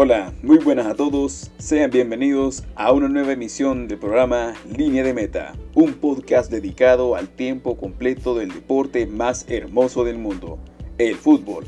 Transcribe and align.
Hola, 0.00 0.32
muy 0.44 0.58
buenas 0.58 0.86
a 0.86 0.94
todos. 0.94 1.50
Sean 1.58 1.90
bienvenidos 1.90 2.62
a 2.76 2.92
una 2.92 3.08
nueva 3.08 3.32
emisión 3.32 3.88
del 3.88 3.98
programa 3.98 4.54
Línea 4.76 5.02
de 5.02 5.12
Meta, 5.12 5.54
un 5.74 5.94
podcast 5.94 6.52
dedicado 6.52 7.16
al 7.16 7.28
tiempo 7.28 7.76
completo 7.76 8.36
del 8.36 8.52
deporte 8.52 9.08
más 9.08 9.44
hermoso 9.48 10.04
del 10.04 10.16
mundo, 10.16 10.60
el 10.98 11.16
fútbol, 11.16 11.66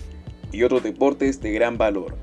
y 0.52 0.62
otros 0.62 0.84
deportes 0.84 1.40
de 1.40 1.50
gran 1.50 1.76
valor. 1.76 2.14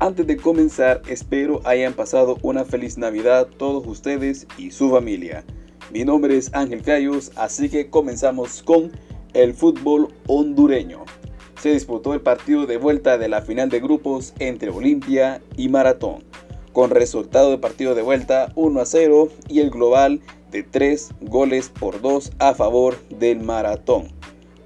Antes 0.00 0.26
de 0.26 0.36
comenzar, 0.36 1.00
espero 1.06 1.60
hayan 1.64 1.92
pasado 1.92 2.38
una 2.42 2.64
feliz 2.64 2.98
Navidad 2.98 3.46
todos 3.56 3.86
ustedes 3.86 4.48
y 4.58 4.72
su 4.72 4.90
familia. 4.90 5.44
Mi 5.92 6.04
nombre 6.04 6.36
es 6.36 6.52
Ángel 6.54 6.82
Cayos, 6.82 7.30
así 7.36 7.68
que 7.68 7.88
comenzamos 7.88 8.64
con 8.64 8.90
el 9.32 9.54
fútbol 9.54 10.08
hondureño 10.26 11.04
se 11.66 11.72
disputó 11.72 12.14
el 12.14 12.20
partido 12.20 12.64
de 12.64 12.76
vuelta 12.76 13.18
de 13.18 13.28
la 13.28 13.42
final 13.42 13.68
de 13.70 13.80
grupos 13.80 14.34
entre 14.38 14.70
Olimpia 14.70 15.42
y 15.56 15.68
Maratón, 15.68 16.22
con 16.72 16.90
resultado 16.90 17.50
de 17.50 17.58
partido 17.58 17.96
de 17.96 18.02
vuelta 18.02 18.52
1 18.54 18.80
a 18.80 18.86
0 18.86 19.28
y 19.48 19.58
el 19.58 19.70
global 19.70 20.20
de 20.52 20.62
3 20.62 21.08
goles 21.22 21.68
por 21.68 22.00
2 22.00 22.30
a 22.38 22.54
favor 22.54 22.96
del 23.08 23.40
Maratón, 23.40 24.12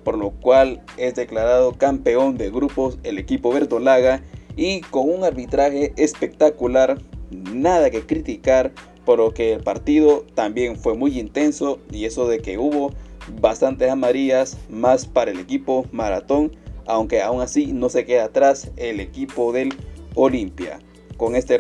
por 0.04 0.18
lo 0.18 0.32
cual 0.32 0.82
es 0.98 1.14
declarado 1.14 1.72
campeón 1.72 2.36
de 2.36 2.50
grupos 2.50 2.98
el 3.02 3.16
equipo 3.16 3.50
verdolaga 3.50 4.22
y 4.54 4.82
con 4.82 5.08
un 5.08 5.24
arbitraje 5.24 5.94
espectacular, 5.96 6.98
nada 7.30 7.88
que 7.88 8.04
criticar, 8.04 8.72
por 9.06 9.20
lo 9.20 9.32
que 9.32 9.54
el 9.54 9.62
partido 9.62 10.26
también 10.34 10.76
fue 10.76 10.92
muy 10.92 11.18
intenso 11.18 11.78
y 11.90 12.04
eso 12.04 12.28
de 12.28 12.40
que 12.40 12.58
hubo 12.58 12.92
bastantes 13.40 13.90
amarillas 13.90 14.58
más 14.68 15.06
para 15.06 15.30
el 15.30 15.38
equipo 15.38 15.86
Maratón 15.92 16.59
aunque 16.86 17.22
aún 17.22 17.40
así 17.40 17.72
no 17.72 17.88
se 17.88 18.04
queda 18.04 18.24
atrás 18.24 18.70
el 18.76 19.00
equipo 19.00 19.52
del 19.52 19.74
Olimpia. 20.14 20.78
Con 21.16 21.36
este, 21.36 21.58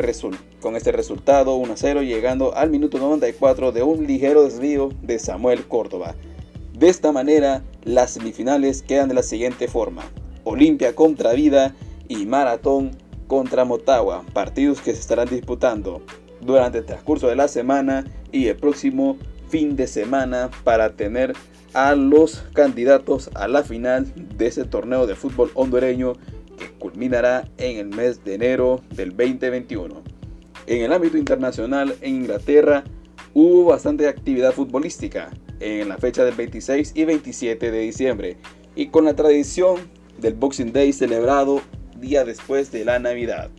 con 0.60 0.76
este 0.76 0.92
resultado 0.92 1.58
1-0 1.58 2.02
llegando 2.06 2.54
al 2.54 2.70
minuto 2.70 2.98
94 2.98 3.72
de 3.72 3.82
un 3.82 4.06
ligero 4.06 4.44
desvío 4.44 4.90
de 5.02 5.18
Samuel 5.18 5.66
Córdoba. 5.66 6.14
De 6.72 6.88
esta 6.88 7.12
manera, 7.12 7.62
las 7.84 8.12
semifinales 8.12 8.80
quedan 8.80 9.08
de 9.08 9.14
la 9.14 9.22
siguiente 9.22 9.68
forma. 9.68 10.02
Olimpia 10.44 10.94
contra 10.94 11.34
Vida 11.34 11.74
y 12.08 12.24
Maratón 12.24 12.92
contra 13.26 13.64
Motagua, 13.64 14.24
partidos 14.32 14.80
que 14.80 14.94
se 14.94 15.00
estarán 15.00 15.28
disputando 15.28 16.02
durante 16.40 16.78
el 16.78 16.86
transcurso 16.86 17.28
de 17.28 17.36
la 17.36 17.48
semana 17.48 18.04
y 18.32 18.46
el 18.46 18.56
próximo 18.56 19.18
fin 19.50 19.76
de 19.76 19.86
semana 19.86 20.50
para 20.64 20.96
tener 20.96 21.34
a 21.74 21.94
los 21.94 22.44
candidatos 22.54 23.30
a 23.34 23.48
la 23.48 23.62
final 23.62 24.12
de 24.36 24.46
ese 24.46 24.64
torneo 24.64 25.06
de 25.06 25.16
fútbol 25.16 25.50
hondureño 25.54 26.14
que 26.58 26.70
culminará 26.78 27.48
en 27.58 27.78
el 27.78 27.88
mes 27.88 28.24
de 28.24 28.34
enero 28.34 28.82
del 28.90 29.10
2021. 29.10 30.02
En 30.66 30.82
el 30.82 30.92
ámbito 30.92 31.18
internacional, 31.18 31.94
en 32.00 32.16
Inglaterra, 32.16 32.84
hubo 33.34 33.64
bastante 33.64 34.08
actividad 34.08 34.52
futbolística 34.52 35.30
en 35.58 35.88
la 35.88 35.98
fecha 35.98 36.24
del 36.24 36.34
26 36.34 36.92
y 36.94 37.04
27 37.04 37.70
de 37.70 37.80
diciembre 37.80 38.36
y 38.74 38.86
con 38.86 39.04
la 39.04 39.14
tradición 39.14 39.76
del 40.18 40.34
Boxing 40.34 40.72
Day 40.72 40.92
celebrado 40.92 41.60
día 41.98 42.24
después 42.24 42.70
de 42.72 42.84
la 42.84 42.98
Navidad. 42.98 43.50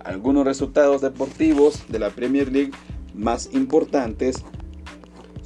Algunos 0.00 0.44
resultados 0.44 1.02
deportivos 1.02 1.84
de 1.88 1.98
la 1.98 2.10
Premier 2.10 2.50
League 2.50 2.72
más 3.14 3.50
importantes 3.52 4.44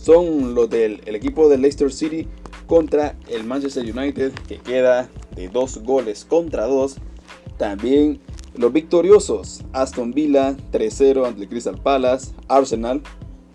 son 0.04 0.54
los 0.54 0.68
del 0.68 1.00
equipo 1.06 1.48
de 1.48 1.56
Leicester 1.56 1.90
City 1.90 2.28
contra 2.66 3.16
el 3.28 3.44
Manchester 3.44 3.84
United 3.84 4.32
que 4.46 4.58
queda 4.58 5.08
de 5.34 5.48
dos 5.48 5.78
goles 5.78 6.26
contra 6.26 6.66
dos. 6.66 6.96
También 7.56 8.20
los 8.54 8.70
victoriosos 8.70 9.62
Aston 9.72 10.12
Villa 10.12 10.56
3-0 10.72 11.26
ante 11.26 11.42
el 11.42 11.48
Crystal 11.48 11.80
Palace, 11.82 12.32
Arsenal, 12.48 13.00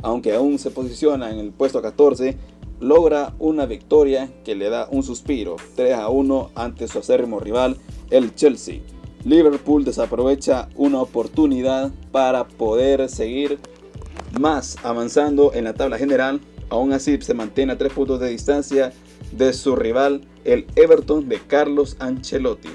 aunque 0.02 0.34
aún 0.34 0.58
se 0.58 0.72
posiciona 0.72 1.30
en 1.30 1.38
el 1.38 1.52
puesto 1.52 1.84
14, 1.84 2.36
logra 2.80 3.36
una 3.38 3.68
victoria 3.68 4.32
que 4.44 4.56
le 4.56 4.70
da 4.70 4.88
un 4.90 5.04
suspiro 5.04 5.58
3-1 5.78 6.50
ante 6.56 6.88
su 6.88 6.98
acérrimo 6.98 7.40
rival, 7.40 7.78
el 8.10 8.34
Chelsea. 8.34 8.80
Liverpool 9.24 9.86
desaprovecha 9.86 10.70
una 10.76 11.00
oportunidad 11.02 11.92
para 12.12 12.48
poder 12.48 13.08
seguir 13.08 13.60
más 14.40 14.78
avanzando 14.84 15.54
en 15.54 15.64
la 15.66 15.74
tabla 15.74 15.98
general. 15.98 16.42
Aún 16.70 16.94
así 16.94 17.20
se 17.22 17.34
mantiene 17.34 17.74
a 17.74 17.78
tres 17.78 17.94
puntos 17.94 18.20
de 18.20 18.30
distancia 18.30 18.94
de 19.32 19.54
su 19.54 19.76
rival, 19.76 20.22
el 20.44 20.68
Everton 20.76 21.28
de 21.30 21.40
Carlos 21.40 21.96
Ancelotti. 22.00 22.70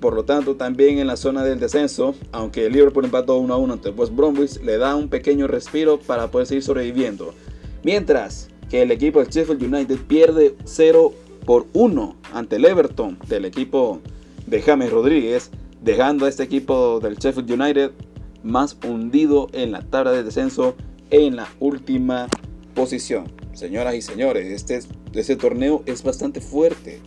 Por 0.00 0.14
lo 0.14 0.24
tanto, 0.24 0.56
también 0.56 0.98
en 0.98 1.06
la 1.06 1.16
zona 1.16 1.44
del 1.44 1.60
descenso, 1.60 2.14
aunque 2.32 2.66
el 2.66 2.72
Liverpool 2.72 3.04
empató 3.04 3.36
1 3.36 3.54
a 3.54 3.56
1 3.56 3.72
ante 3.74 3.90
West 3.90 4.12
Bromwich, 4.14 4.60
le 4.62 4.76
da 4.76 4.96
un 4.96 5.08
pequeño 5.08 5.46
respiro 5.46 6.00
para 6.00 6.28
poder 6.28 6.48
seguir 6.48 6.64
sobreviviendo. 6.64 7.32
Mientras 7.84 8.48
que 8.68 8.82
el 8.82 8.90
equipo 8.90 9.20
del 9.20 9.28
Sheffield 9.28 9.62
United 9.62 9.98
pierde 10.08 10.56
0 10.64 11.12
por 11.44 11.66
1 11.72 12.16
ante 12.32 12.56
el 12.56 12.64
Everton 12.64 13.18
del 13.28 13.44
equipo 13.44 14.00
de 14.46 14.60
James 14.60 14.90
Rodríguez, 14.90 15.50
dejando 15.82 16.26
a 16.26 16.28
este 16.28 16.42
equipo 16.42 16.98
del 17.00 17.16
Sheffield 17.16 17.50
United 17.50 17.90
más 18.42 18.76
hundido 18.86 19.48
en 19.52 19.72
la 19.72 19.82
tabla 19.82 20.12
de 20.12 20.22
descenso 20.22 20.74
en 21.10 21.36
la 21.36 21.48
última 21.60 22.28
posición. 22.74 23.32
Señoras 23.52 23.94
y 23.94 24.02
señores, 24.02 24.46
este, 24.46 24.80
este 25.14 25.36
torneo 25.36 25.82
es 25.86 26.02
bastante 26.02 26.40
fuerte. 26.40 27.00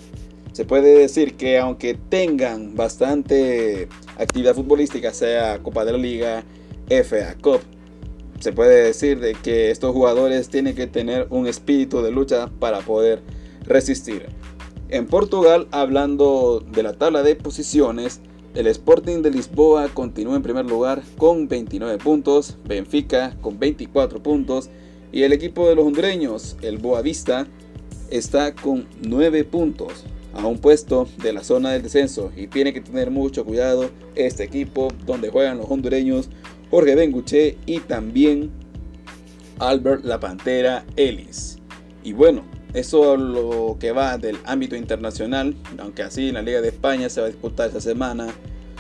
Se 0.54 0.64
puede 0.64 0.98
decir 0.98 1.36
que 1.36 1.58
aunque 1.58 1.96
tengan 1.96 2.76
bastante 2.76 3.90
actividad 4.18 4.56
futbolística, 4.56 5.14
sea 5.14 5.60
Copa 5.62 5.84
de 5.84 5.92
la 5.92 5.98
Liga, 5.98 6.44
FA 6.88 7.36
Cup, 7.42 7.62
se 8.40 8.54
puede 8.54 8.84
decir 8.84 9.20
de 9.20 9.34
que 9.34 9.72
estos 9.72 9.94
jugadores 9.94 10.50
tienen 10.50 10.76
que 10.76 10.88
tener 10.88 11.28
un 11.30 11.48
espíritu 11.48 12.02
de 12.02 12.12
lucha 12.12 12.48
para 12.60 12.80
poder 12.82 13.22
resistir. 13.64 14.28
En 14.90 15.08
Portugal, 15.08 15.68
hablando 15.72 16.64
de 16.72 16.84
la 16.84 16.94
tabla 16.94 17.24
de 17.24 17.36
posiciones, 17.36 18.22
el 18.56 18.68
Sporting 18.68 19.22
de 19.22 19.32
Lisboa 19.32 19.90
continúa 19.90 20.38
en 20.38 20.42
primer 20.42 20.66
lugar 20.66 21.04
con 21.18 21.50
29 21.50 21.98
puntos, 21.98 22.58
Benfica 22.66 23.36
con 23.42 23.60
24 23.60 24.24
puntos 24.24 24.70
y 25.12 25.24
el 25.24 25.34
equipo 25.34 25.68
de 25.68 25.76
los 25.76 25.86
hondureños, 25.86 26.56
el 26.62 26.78
Boavista, 26.78 27.48
está 28.10 28.56
con 28.56 28.88
9 29.02 29.44
puntos 29.44 30.06
a 30.34 30.48
un 30.48 30.60
puesto 30.60 31.08
de 31.22 31.34
la 31.34 31.44
zona 31.44 31.72
del 31.72 31.84
descenso 31.84 32.32
y 32.36 32.48
tiene 32.48 32.74
que 32.74 32.82
tener 32.82 33.12
mucho 33.12 33.44
cuidado 33.44 33.90
este 34.16 34.44
equipo 34.44 34.88
donde 35.06 35.30
juegan 35.30 35.58
los 35.58 35.70
hondureños 35.70 36.30
Jorge 36.72 36.96
Benguche 36.96 37.58
y 37.66 37.80
también 37.80 38.52
Albert 39.60 40.06
La 40.06 40.20
Pantera 40.20 40.86
Ellis. 40.96 41.58
Y 42.04 42.14
bueno, 42.14 42.44
eso 42.76 43.16
lo 43.18 43.78
que 43.80 43.92
va 43.92 44.18
del 44.18 44.38
ámbito 44.46 44.76
internacional, 44.76 45.56
aunque 45.80 46.04
así 46.04 46.32
la 46.32 46.42
Liga 46.42 46.62
de 46.62 46.68
España 46.68 47.10
se 47.10 47.22
va 47.22 47.28
a 47.28 47.30
disputar 47.30 47.68
esta 47.68 47.82
semana 47.82 48.28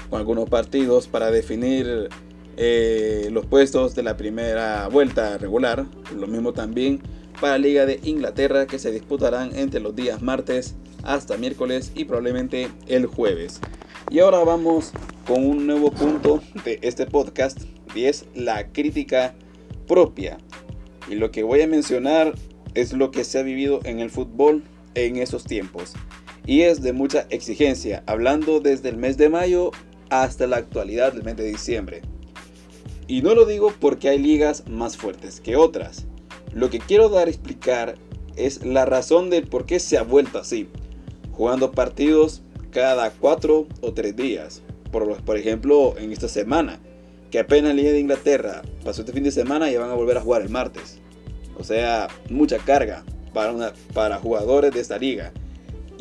con 0.10 0.20
algunos 0.20 0.50
partidos 0.50 1.08
para 1.08 1.32
definir 1.32 2.10
eh, 2.58 3.30
los 3.32 3.46
puestos 3.46 3.96
de 3.96 4.04
la 4.04 4.18
primera 4.18 4.88
vuelta 4.90 5.38
regular. 5.38 5.86
Lo 6.16 6.28
mismo 6.28 6.54
también 6.54 7.02
para 7.40 7.54
la 7.54 7.60
Liga 7.60 7.86
de 7.86 8.00
Inglaterra 8.04 8.68
que 8.68 8.80
se 8.80 8.92
disputarán 8.92 9.56
entre 9.56 9.80
los 9.80 9.96
días 9.96 10.22
martes 10.22 10.76
hasta 11.04 11.38
miércoles 11.38 11.92
y 11.96 12.06
probablemente 12.06 12.70
el 12.88 13.06
jueves. 13.06 13.62
Y 14.10 14.20
ahora 14.20 14.44
vamos 14.44 14.92
con 15.26 15.46
un 15.46 15.66
nuevo 15.66 15.92
punto 15.92 16.42
de 16.64 16.80
este 16.82 17.06
podcast 17.06 17.62
y 17.96 18.06
es 18.06 18.26
la 18.36 18.68
crítica 18.72 19.36
propia. 19.88 20.38
Y 21.10 21.16
lo 21.16 21.32
que 21.32 21.44
voy 21.44 21.62
a 21.62 21.68
mencionar 21.68 22.34
es 22.76 22.94
lo 22.94 23.12
que 23.12 23.24
se 23.24 23.40
ha 23.40 23.44
vivido 23.44 23.80
en 23.84 24.00
el 24.00 24.10
fútbol 24.10 24.64
en 24.94 25.18
esos 25.18 25.46
tiempos. 25.46 25.94
Y 26.46 26.62
es 26.62 26.82
de 26.82 26.94
mucha 26.94 27.26
exigencia, 27.30 28.04
hablando 28.06 28.60
desde 28.60 28.90
el 28.90 28.98
mes 28.98 29.18
de 29.18 29.30
mayo 29.30 29.72
hasta 30.10 30.46
la 30.46 30.58
actualidad 30.58 31.14
del 31.14 31.24
mes 31.24 31.38
de 31.38 31.46
diciembre. 31.46 32.02
Y 33.08 33.22
no 33.22 33.36
lo 33.36 33.46
digo 33.46 33.74
porque 33.80 34.10
hay 34.10 34.20
ligas 34.20 34.68
más 34.68 34.98
fuertes 34.98 35.42
que 35.42 35.56
otras. 35.56 36.06
Lo 36.54 36.70
que 36.70 36.80
quiero 36.80 37.10
dar 37.10 37.28
a 37.28 37.32
explicar 37.32 37.96
es 38.36 38.66
la 38.66 38.86
razón 38.86 39.30
del 39.30 39.48
por 39.48 39.66
qué 39.66 39.80
se 39.80 39.98
ha 39.98 40.04
vuelto 40.04 40.40
así. 40.40 40.68
Jugando 41.32 41.72
partidos 41.72 42.42
cada 42.72 43.12
4 43.12 43.68
o 43.82 43.94
3 43.94 44.16
días. 44.16 44.62
Por, 44.92 45.22
por 45.24 45.38
ejemplo, 45.38 45.96
en 45.98 46.12
esta 46.12 46.28
semana, 46.28 46.80
que 47.32 47.40
apenas 47.40 47.70
la 47.70 47.76
Liga 47.76 47.92
de 47.92 48.00
Inglaterra 48.00 48.62
pasó 48.84 49.02
este 49.02 49.14
fin 49.14 49.24
de 49.24 49.32
semana 49.32 49.72
y 49.72 49.78
van 49.78 49.90
a 49.90 49.96
volver 49.96 50.18
a 50.18 50.22
jugar 50.22 50.42
el 50.42 50.50
martes. 50.50 51.00
O 51.58 51.64
sea, 51.64 52.08
mucha 52.30 52.58
carga 52.58 53.04
para, 53.34 53.74
para 53.94 54.18
jugadores 54.18 54.72
de 54.72 54.82
esta 54.82 54.98
liga. 54.98 55.32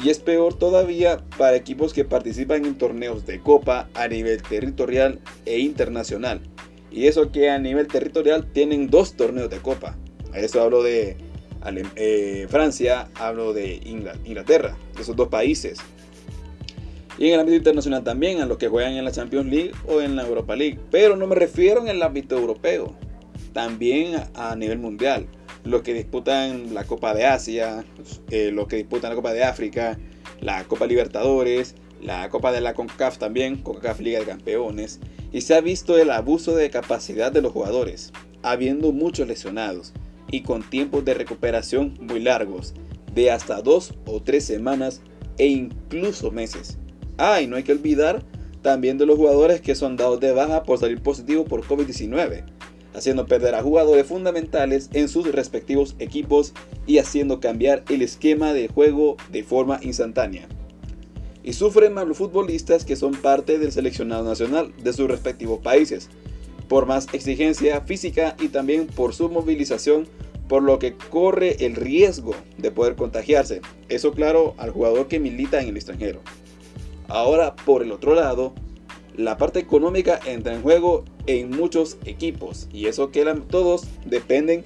Y 0.02 0.10
es 0.10 0.18
peor 0.18 0.54
todavía 0.54 1.24
para 1.38 1.56
equipos 1.56 1.92
que 1.92 2.04
participan 2.04 2.64
en 2.64 2.76
torneos 2.76 3.26
de 3.26 3.40
copa 3.40 3.88
a 3.94 4.08
nivel 4.08 4.42
territorial 4.42 5.20
e 5.46 5.58
internacional. 5.60 6.40
Y 6.90 7.06
eso 7.06 7.30
que 7.30 7.50
a 7.50 7.58
nivel 7.58 7.86
territorial 7.86 8.50
tienen 8.52 8.88
dos 8.88 9.14
torneos 9.14 9.50
de 9.50 9.58
copa. 9.58 9.96
A 10.32 10.38
eso 10.38 10.62
hablo 10.62 10.82
de 10.82 11.16
eh, 11.96 12.46
Francia, 12.50 13.08
hablo 13.14 13.52
de 13.52 13.80
Inglaterra, 14.24 14.76
esos 14.98 15.16
dos 15.16 15.28
países. 15.28 15.78
Y 17.16 17.28
en 17.28 17.34
el 17.34 17.40
ámbito 17.40 17.56
internacional 17.58 18.02
también, 18.02 18.40
a 18.40 18.46
los 18.46 18.58
que 18.58 18.68
juegan 18.68 18.94
en 18.94 19.04
la 19.04 19.12
Champions 19.12 19.46
League 19.46 19.72
o 19.86 20.00
en 20.00 20.16
la 20.16 20.26
Europa 20.26 20.56
League. 20.56 20.78
Pero 20.90 21.16
no 21.16 21.26
me 21.26 21.36
refiero 21.36 21.80
en 21.80 21.88
el 21.88 22.02
ámbito 22.02 22.36
europeo, 22.36 22.94
también 23.52 24.16
a 24.34 24.56
nivel 24.56 24.78
mundial. 24.78 25.26
Los 25.64 25.82
que 25.82 25.94
disputan 25.94 26.74
la 26.74 26.84
Copa 26.84 27.14
de 27.14 27.24
Asia, 27.24 27.84
eh, 28.30 28.50
los 28.52 28.68
que 28.68 28.76
disputan 28.76 29.10
la 29.10 29.16
Copa 29.16 29.32
de 29.32 29.44
África, 29.44 29.98
la 30.40 30.64
Copa 30.64 30.86
Libertadores, 30.86 31.74
la 32.02 32.28
Copa 32.28 32.52
de 32.52 32.60
la 32.60 32.74
CONCACAF 32.74 33.18
también, 33.18 33.56
CONCACAF 33.56 34.00
Liga 34.00 34.20
de 34.20 34.26
Campeones. 34.26 35.00
Y 35.32 35.40
se 35.40 35.54
ha 35.54 35.60
visto 35.60 35.98
el 35.98 36.10
abuso 36.10 36.54
de 36.54 36.70
capacidad 36.70 37.32
de 37.32 37.40
los 37.40 37.52
jugadores, 37.52 38.12
habiendo 38.42 38.92
muchos 38.92 39.26
lesionados 39.26 39.92
y 40.30 40.42
con 40.42 40.68
tiempos 40.68 41.04
de 41.04 41.14
recuperación 41.14 41.96
muy 42.00 42.20
largos, 42.20 42.74
de 43.14 43.30
hasta 43.30 43.62
dos 43.62 43.94
o 44.06 44.20
tres 44.20 44.44
semanas 44.44 45.00
e 45.38 45.46
incluso 45.46 46.30
meses. 46.30 46.78
Ah, 47.16 47.40
y 47.40 47.46
no 47.46 47.56
hay 47.56 47.62
que 47.62 47.72
olvidar 47.72 48.22
también 48.62 48.98
de 48.98 49.06
los 49.06 49.16
jugadores 49.16 49.60
que 49.60 49.74
son 49.74 49.96
dados 49.96 50.20
de 50.20 50.32
baja 50.32 50.62
por 50.62 50.78
salir 50.78 51.00
positivos 51.00 51.46
por 51.46 51.62
COVID-19, 51.62 52.44
haciendo 52.94 53.26
perder 53.26 53.54
a 53.54 53.62
jugadores 53.62 54.06
fundamentales 54.06 54.88
en 54.92 55.08
sus 55.08 55.30
respectivos 55.30 55.94
equipos 55.98 56.54
y 56.86 56.98
haciendo 56.98 57.40
cambiar 57.40 57.84
el 57.88 58.02
esquema 58.02 58.52
de 58.52 58.68
juego 58.68 59.16
de 59.30 59.42
forma 59.42 59.80
instantánea. 59.82 60.48
Y 61.42 61.52
sufren 61.52 61.92
más 61.92 62.06
los 62.06 62.16
futbolistas 62.16 62.84
que 62.84 62.96
son 62.96 63.12
parte 63.12 63.58
del 63.58 63.72
seleccionado 63.72 64.24
nacional 64.24 64.72
de 64.82 64.92
sus 64.92 65.08
respectivos 65.08 65.60
países, 65.60 66.08
por 66.68 66.86
más 66.86 67.06
exigencia 67.12 67.82
física 67.82 68.36
y 68.40 68.48
también 68.48 68.86
por 68.86 69.14
su 69.14 69.28
movilización, 69.28 70.06
por 70.48 70.62
lo 70.62 70.78
que 70.78 70.94
corre 70.94 71.66
el 71.66 71.74
riesgo 71.74 72.34
de 72.56 72.70
poder 72.70 72.94
contagiarse. 72.94 73.60
Eso 73.88 74.12
claro 74.12 74.54
al 74.56 74.70
jugador 74.70 75.08
que 75.08 75.20
milita 75.20 75.60
en 75.60 75.68
el 75.68 75.76
extranjero. 75.76 76.20
Ahora, 77.08 77.54
por 77.54 77.82
el 77.82 77.92
otro 77.92 78.14
lado, 78.14 78.54
la 79.16 79.36
parte 79.36 79.60
económica 79.60 80.18
entra 80.26 80.54
en 80.54 80.62
juego 80.62 81.04
en 81.26 81.50
muchos 81.50 81.98
equipos 82.04 82.68
y 82.72 82.86
eso 82.86 83.10
que 83.10 83.24
todos 83.48 83.86
dependen 84.04 84.64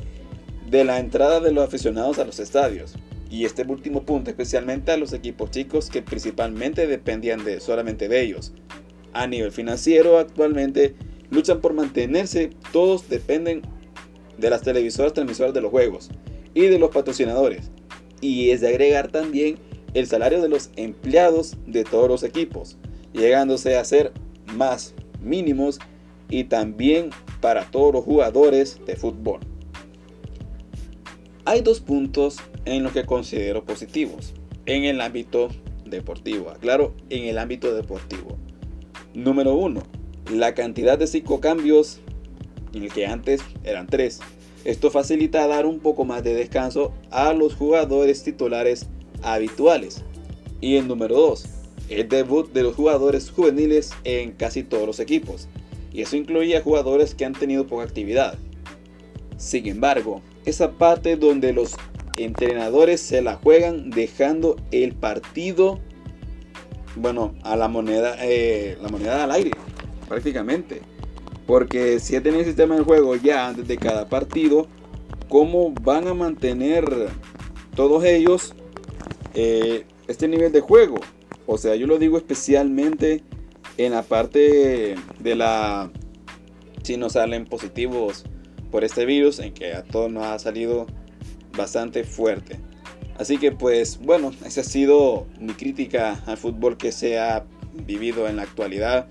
de 0.71 0.85
la 0.85 0.99
entrada 0.99 1.41
de 1.41 1.53
los 1.53 1.67
aficionados 1.67 2.19
a 2.19 2.25
los 2.25 2.39
estadios. 2.39 2.95
Y 3.31 3.45
este 3.45 3.62
último 3.62 4.05
punto 4.05 4.31
especialmente 4.31 4.91
a 4.91 4.97
los 4.97 5.12
equipos 5.12 5.50
chicos 5.50 5.91
que 5.91 6.00
principalmente 6.00 6.87
dependían 6.87 7.45
de 7.45 7.61
solamente 7.61 8.09
de 8.09 8.23
ellos. 8.23 8.53
A 9.12 9.27
nivel 9.27 9.53
financiero 9.53 10.19
actualmente 10.19 10.94
luchan 11.31 11.61
por 11.61 11.75
mantenerse, 11.75 12.51
todos 12.73 13.09
dependen 13.09 13.62
de 14.39 14.51
las 14.51 14.62
televisoras 14.62 15.12
transmisoras 15.12 15.53
de 15.53 15.61
los 15.61 15.71
juegos 15.71 16.09
y 16.55 16.62
de 16.62 16.79
los 16.79 16.91
patrocinadores. 16.91 17.71
Y 18.21 18.51
es 18.51 18.62
de 18.62 18.69
agregar 18.69 19.09
también 19.09 19.59
el 19.94 20.06
salario 20.06 20.41
de 20.41 20.49
los 20.49 20.71
empleados 20.77 21.56
de 21.67 21.85
todos 21.85 22.09
los 22.09 22.23
equipos, 22.23 22.79
llegándose 23.12 23.77
a 23.77 23.85
ser 23.85 24.12
más 24.55 24.95
mínimos 25.21 25.79
y 26.29 26.45
también 26.45 27.11
para 27.41 27.71
todos 27.71 27.93
los 27.93 28.05
jugadores 28.05 28.81
de 28.87 28.97
fútbol. 28.97 29.41
Hay 31.45 31.62
dos 31.62 31.81
puntos 31.81 32.39
en 32.65 32.83
los 32.83 32.93
que 32.93 33.06
considero 33.06 33.65
positivos 33.65 34.35
en 34.67 34.85
el 34.85 35.00
ámbito 35.00 35.49
deportivo, 35.87 36.53
claro, 36.61 36.95
en 37.09 37.25
el 37.25 37.39
ámbito 37.39 37.75
deportivo. 37.75 38.37
Número 39.15 39.55
uno, 39.55 39.83
la 40.31 40.55
cantidad 40.55 40.99
de 40.99 41.06
cinco 41.06 41.41
cambios, 41.41 42.01
en 42.75 42.83
el 42.83 42.93
que 42.93 43.06
antes 43.06 43.41
eran 43.65 43.87
tres. 43.87 44.21
Esto 44.65 44.91
facilita 44.91 45.47
dar 45.47 45.65
un 45.65 45.81
poco 45.81 46.05
más 46.05 46.23
de 46.23 46.35
descanso 46.35 46.93
a 47.11 47.33
los 47.33 47.55
jugadores 47.55 48.23
titulares 48.23 48.87
habituales. 49.23 50.05
Y 50.61 50.77
el 50.77 50.89
número 50.89 51.17
2, 51.17 51.44
el 51.88 52.08
debut 52.08 52.52
de 52.52 52.62
los 52.62 52.75
jugadores 52.75 53.31
juveniles 53.31 53.93
en 54.05 54.32
casi 54.32 54.62
todos 54.62 54.87
los 54.87 55.00
equipos. 55.00 55.49
Y 55.93 56.02
eso 56.02 56.17
incluía 56.17 56.62
jugadores 56.62 57.14
que 57.14 57.25
han 57.25 57.32
tenido 57.32 57.67
poca 57.67 57.85
actividad. 57.85 58.37
Sin 59.37 59.67
embargo, 59.67 60.20
esa 60.44 60.73
parte 60.73 61.17
donde 61.17 61.52
los 61.52 61.75
entrenadores 62.17 63.00
se 63.00 63.23
la 63.23 63.37
juegan 63.37 63.90
dejando 63.90 64.56
el 64.70 64.94
partido, 64.94 65.79
bueno, 66.96 67.35
a 67.43 67.56
la 67.56 67.69
moneda, 67.69 68.17
eh, 68.20 68.76
la 68.82 68.88
moneda 68.88 69.25
al 69.25 69.31
aire 69.31 69.52
prácticamente. 70.08 70.81
Porque 71.46 72.00
si 72.00 72.14
ya 72.14 72.23
tienen 72.23 72.41
el 72.41 72.46
sistema 72.46 72.76
de 72.76 72.82
juego 72.82 73.17
ya 73.17 73.49
antes 73.49 73.67
de 73.69 73.79
cada 73.79 74.08
partido, 74.08 74.67
¿cómo 75.29 75.73
van 75.82 76.08
a 76.08 76.14
mantener 76.14 77.08
todos 77.75 78.05
ellos 78.05 78.55
eh, 79.34 79.84
este 80.08 80.29
nivel 80.29 80.52
de 80.52 80.61
juego? 80.61 80.96
O 81.50 81.56
sea, 81.56 81.75
yo 81.77 81.87
lo 81.87 81.99
digo 81.99 82.19
especialmente 82.19 83.23
en 83.79 83.93
la 83.93 84.03
parte 84.03 84.95
de 85.19 85.35
la... 85.35 85.91
Si 86.83 86.99
nos 86.99 87.15
salen 87.15 87.47
positivos 87.47 88.27
por 88.71 88.85
este 88.85 89.06
virus, 89.06 89.39
en 89.39 89.55
que 89.55 89.73
a 89.73 89.83
todos 89.83 90.12
nos 90.12 90.25
ha 90.25 90.39
salido 90.39 90.87
bastante 91.56 92.05
fuerte. 92.05 92.61
Así 93.19 93.39
que 93.39 93.50
pues 93.50 93.99
bueno, 93.99 94.31
esa 94.45 94.61
ha 94.61 94.65
sido 94.65 95.27
mi 95.41 95.55
crítica 95.55 96.23
al 96.27 96.37
fútbol 96.37 96.77
que 96.77 96.93
se 96.93 97.19
ha 97.19 97.47
vivido 97.87 98.29
en 98.29 98.37
la 98.37 98.43
actualidad. 98.43 99.09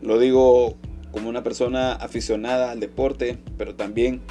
Lo 0.00 0.20
digo 0.20 0.76
como 1.10 1.28
una 1.28 1.42
persona 1.42 1.94
aficionada 1.94 2.70
al 2.70 2.78
deporte, 2.78 3.36
pero 3.58 3.74
también 3.74 4.22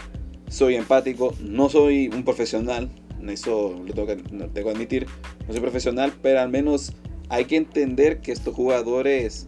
soy 0.47 0.75
empático. 0.75 1.35
No 1.43 1.67
soy 1.67 2.07
un 2.07 2.23
profesional, 2.23 2.89
eso 3.27 3.83
lo 3.85 3.93
tengo 3.93 4.07
que, 4.07 4.15
tengo 4.15 4.51
que 4.53 4.69
admitir. 4.69 5.07
No 5.45 5.53
soy 5.53 5.61
profesional, 5.61 6.13
pero 6.21 6.39
al 6.39 6.49
menos 6.49 6.93
hay 7.29 7.45
que 7.45 7.55
entender 7.55 8.21
que 8.21 8.31
estos 8.31 8.55
jugadores 8.55 9.47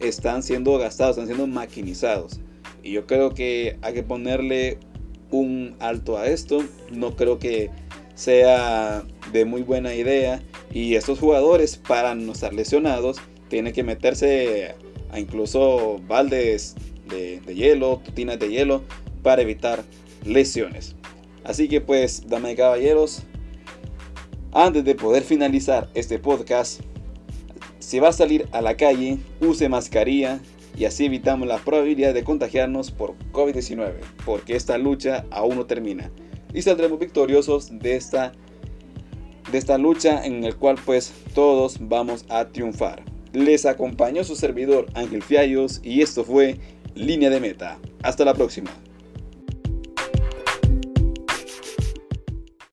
están 0.00 0.42
siendo 0.42 0.76
gastados, 0.78 1.16
están 1.16 1.26
siendo 1.26 1.46
maquinizados. 1.46 2.40
Y 2.82 2.92
yo 2.92 3.06
creo 3.06 3.34
que 3.34 3.78
hay 3.82 3.94
que 3.94 4.02
ponerle 4.02 4.78
un 5.30 5.76
alto 5.78 6.18
a 6.18 6.26
esto. 6.26 6.62
No 6.90 7.14
creo 7.16 7.38
que 7.38 7.70
sea 8.14 9.04
de 9.32 9.44
muy 9.44 9.62
buena 9.62 9.94
idea. 9.94 10.42
Y 10.72 10.94
estos 10.94 11.18
jugadores, 11.18 11.76
para 11.76 12.14
no 12.14 12.32
estar 12.32 12.52
lesionados, 12.52 13.18
tienen 13.48 13.72
que 13.72 13.82
meterse 13.82 14.74
a 15.10 15.18
incluso 15.18 16.00
baldes 16.06 16.74
de, 17.08 17.40
hielo, 17.54 18.00
tutinas 18.04 18.38
de 18.38 18.50
hielo 18.50 18.82
para 19.22 19.42
evitar 19.42 19.84
lesiones. 20.24 20.96
Así 21.44 21.68
que 21.68 21.80
pues, 21.80 22.28
damas 22.28 22.52
y 22.52 22.56
caballeros, 22.56 23.22
antes 24.52 24.84
de 24.84 24.94
poder 24.94 25.22
finalizar 25.22 25.88
este 25.94 26.18
podcast, 26.18 26.80
si 27.90 27.98
va 27.98 28.10
a 28.10 28.12
salir 28.12 28.46
a 28.52 28.60
la 28.60 28.76
calle, 28.76 29.18
use 29.40 29.68
mascarilla 29.68 30.38
y 30.78 30.84
así 30.84 31.06
evitamos 31.06 31.48
la 31.48 31.58
probabilidad 31.58 32.14
de 32.14 32.22
contagiarnos 32.22 32.92
por 32.92 33.16
COVID-19, 33.32 33.94
porque 34.24 34.54
esta 34.54 34.78
lucha 34.78 35.24
aún 35.32 35.56
no 35.56 35.66
termina. 35.66 36.08
Y 36.54 36.62
saldremos 36.62 37.00
victoriosos 37.00 37.76
de 37.80 37.96
esta, 37.96 38.30
de 39.50 39.58
esta 39.58 39.76
lucha 39.76 40.24
en 40.24 40.44
el 40.44 40.54
cual 40.54 40.76
pues 40.86 41.12
todos 41.34 41.78
vamos 41.80 42.26
a 42.28 42.44
triunfar. 42.44 43.02
Les 43.32 43.66
acompañó 43.66 44.22
su 44.22 44.36
servidor 44.36 44.86
Ángel 44.94 45.24
Fiallos 45.24 45.80
y 45.82 46.02
esto 46.02 46.22
fue 46.22 46.60
Línea 46.94 47.28
de 47.28 47.40
Meta. 47.40 47.80
Hasta 48.04 48.24
la 48.24 48.34
próxima. 48.34 48.70